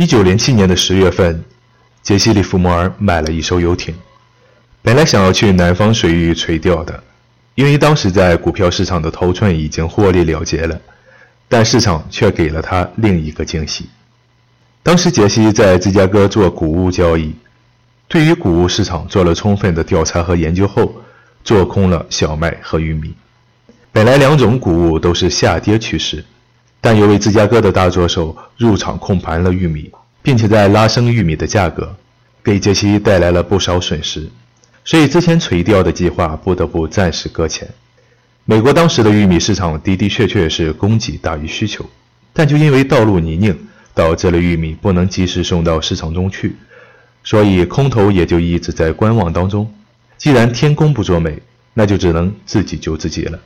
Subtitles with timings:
[0.00, 1.44] 一九零七年的十月份，
[2.00, 3.94] 杰西·利弗莫尔买了一艘游艇，
[4.80, 7.04] 本来想要去南方水域垂钓的，
[7.54, 10.80] 因为当时在股票市场的头寸已经获利了结了，
[11.48, 13.90] 但市场却给了他另一个惊喜。
[14.82, 17.34] 当时杰西在芝加哥做谷物交易，
[18.08, 20.94] 对于谷物市场做了充分的调查和研究后，
[21.44, 23.14] 做空了小麦和玉米。
[23.92, 26.24] 本来两种谷物都是下跌趋势。
[26.80, 29.90] 但有位芝加哥的大作手入场控盘了玉米，
[30.22, 31.94] 并且在拉升玉米的价格，
[32.42, 34.28] 给杰西带来了不少损失，
[34.84, 37.68] 所以之前垂钓的计划不得不暂时搁浅。
[38.46, 41.84] 美国当时的玉米市场的的确确是供给大于需求，
[42.32, 43.54] 但就因为道路泥泞，
[43.94, 46.56] 导致了玉米不能及时送到市场中去，
[47.22, 49.72] 所以空头也就一直在观望当中。
[50.16, 51.38] 既然天公不作美，
[51.74, 53.38] 那就只能自己救自己了。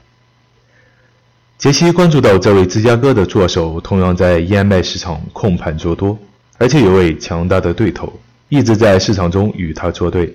[1.64, 6.18] 杰西关注到这位芝加哥的作手同样在燕麦市场控盘做多，
[6.58, 8.12] 而且有位强大的对头
[8.50, 10.30] 一直在市场中与他作对，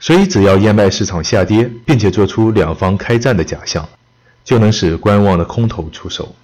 [0.00, 3.88] 所以只要燕麦市场下跌，并且做出两方开战的假象，
[4.42, 6.34] 就能使观望的空头出手，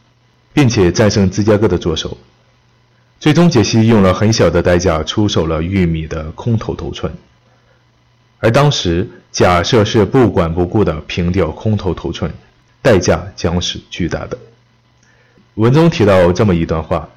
[0.52, 2.16] 并且战胜芝加哥的作手。
[3.18, 7.12] 最终，杰西用了很小的代价出手了玉米的空头头寸，
[8.38, 12.32] 而当时假设是不管不顾的平掉空头头寸。
[12.84, 14.36] 代价将是巨大的。
[15.54, 17.08] 文中提到这么一段话：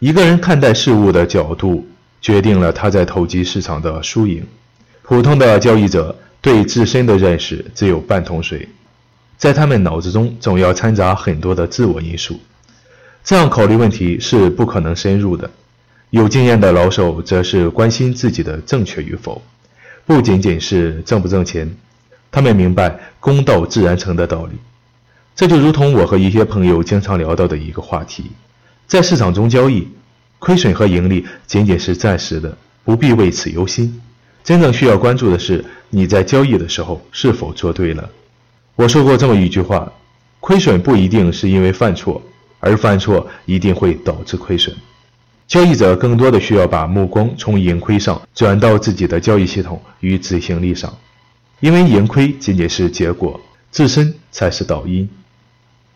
[0.00, 1.88] 一个人看待事物的角度，
[2.20, 4.46] 决定了他在投机市场的输赢。
[5.00, 8.68] 普通的交易者对自身的认识只有半桶水，
[9.38, 12.38] 在他们脑子中总要掺杂很多的自我因素，
[13.24, 15.50] 这样考虑问题是不可能深入的。
[16.10, 19.40] 有经验的老手则是关心自己的正确与否，
[20.04, 21.74] 不仅仅是挣不挣钱，
[22.30, 24.52] 他们明白公道自然成的道理。
[25.38, 28.24] 这就如同我和一些朋友经常聊到的一个话题，
[28.88, 29.86] 在市场中交易，
[30.40, 34.00] 亏损和盈利仅仅是暂时的，不必为此忧心。
[34.42, 38.10] 真正需要关注的是你在交易的时候是否做对了。
[38.74, 39.92] 我说过这么一句话：
[40.40, 42.20] 亏损不一定是因为犯错，
[42.58, 44.74] 而犯错一定会导致亏损。
[45.46, 50.92] 交易者更多的需要把目光从盈亏上转到自己的交易系统与执行力上，
[51.60, 55.08] 因为盈亏仅仅是结果，自身才是导因。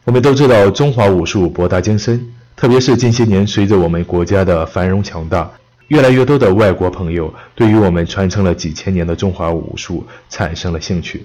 [0.05, 2.21] 我们都知道中华武术博大精深，
[2.57, 5.49] 特别是近些年，随着我们国家的繁荣强大，
[5.87, 11.25] 越来越多的外国朋友对于我们传承了几千年的中华武术产生了兴趣。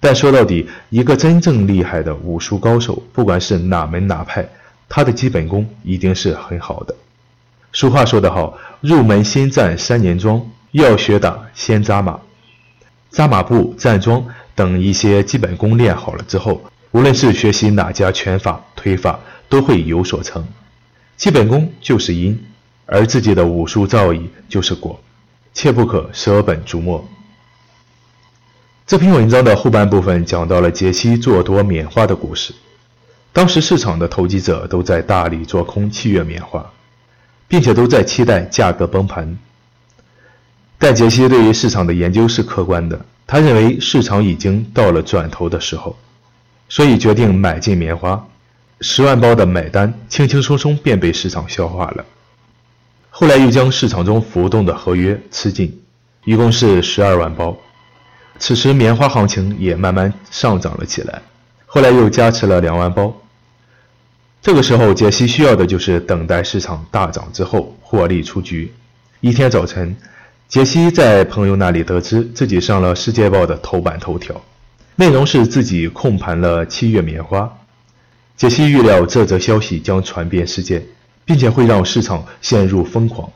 [0.00, 4.48] 但说到底，一个真正厉害的武术高手，不管是哪门哪派，
[4.88, 6.92] 他的基本功一定是很好的。
[7.72, 12.18] 俗话说得好，入门先站三年桩，要学打先扎马，
[13.10, 14.26] 扎马步、站桩
[14.56, 16.60] 等一些基本功练好了之后。
[16.92, 20.46] 无论是学习哪家拳法、推法，都会有所成。
[21.16, 22.38] 基本功就是因，
[22.86, 25.00] 而自己的武术造诣就是果，
[25.54, 27.08] 切不可舍本逐末。
[28.86, 32.52] 这篇文章的后半部分讲到了杰西做多棉花的故事。
[33.32, 36.70] 当时市场的投机者都在大力做空七月棉花，
[37.48, 39.38] 并且都在期待价格崩盘。
[40.76, 45.96] 但杰西对于市场的研究是客观的，他认为市场已经到了转头的时候。
[46.72, 48.26] 所以决定买进棉花，
[48.80, 52.02] 十万包的买单轻轻松松便被市场消化了。
[53.10, 55.82] 后来又将市场中浮动的合约吃进，
[56.24, 57.54] 一共是十二万包。
[58.38, 61.20] 此时棉花行情也慢慢上涨了起来，
[61.66, 63.14] 后来又加持了两万包。
[64.40, 68.72] 这个时候杰西需要的就是等待市场大涨之后获利出局。
[69.20, 69.94] 一天早晨，
[70.48, 74.40] 杰西在朋友那里得知自己上了《世界报》的头版头条。
[74.96, 77.50] 内容是自己控盘了七月棉花，
[78.36, 80.82] 杰西预料这则消息将传遍世界，
[81.24, 83.30] 并且会让市场陷入疯狂。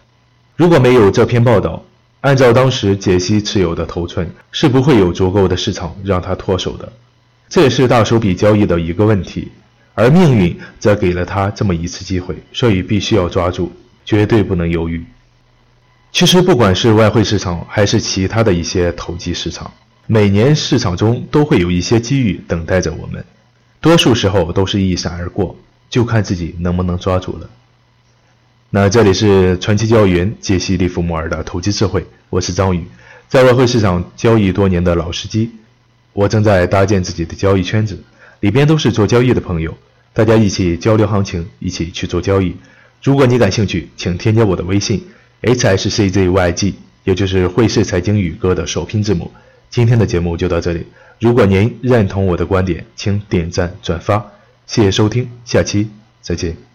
[0.54, 1.82] 如果没有这篇报道，
[2.20, 6.92] 按照当时杰西持有的头寸，是不会有足够的市场让他脱手的。
[7.48, 9.50] 这也是大手笔交易的一个问题，
[9.94, 13.72] 而命运则给了他这么一次机会，所以必须要抓住，
[14.04, 15.02] 绝对不能犹豫。
[16.12, 19.70] 其实，不管是外汇市场，还是其他的一些投机市场。
[20.08, 23.24] 每年市场中都会有一些机遇等待着我们，
[23.80, 25.56] 多数时候都是一闪而过，
[25.90, 27.50] 就看自己能不能抓住了。
[28.70, 32.84] 那这里是传奇交易员杰西·利弗莫尔的投机智慧，我是张宇，
[33.28, 35.50] 在外汇市场交易多年的老司机，
[36.12, 37.98] 我正在搭建自己的交易圈子，
[38.40, 39.76] 里边都是做交易的朋友，
[40.12, 42.54] 大家一起交流行情，一起去做交易。
[43.02, 45.04] 如果你感兴趣，请添加我的微信
[45.40, 49.32] h s c z y g，也就是汇市财经宇哥的首拼字母。
[49.70, 50.86] 今天的节目就到这里。
[51.20, 54.32] 如果您认同我的观点，请点赞转发。
[54.66, 55.88] 谢谢收听，下期
[56.20, 56.65] 再见。